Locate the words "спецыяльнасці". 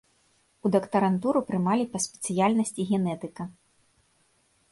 2.07-2.81